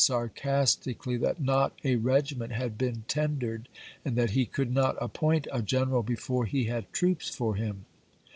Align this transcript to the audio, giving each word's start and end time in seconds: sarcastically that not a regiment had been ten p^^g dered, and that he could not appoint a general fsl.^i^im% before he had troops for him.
sarcastically 0.03 1.15
that 1.15 1.39
not 1.39 1.73
a 1.83 1.95
regiment 1.95 2.51
had 2.51 2.75
been 2.75 3.03
ten 3.07 3.35
p^^g 3.35 3.37
dered, 3.43 3.65
and 4.03 4.15
that 4.15 4.31
he 4.31 4.47
could 4.47 4.73
not 4.73 4.97
appoint 4.99 5.45
a 5.51 5.61
general 5.61 6.01
fsl.^i^im% 6.03 6.07
before 6.07 6.45
he 6.47 6.63
had 6.63 6.91
troops 6.91 7.29
for 7.29 7.53
him. 7.53 7.85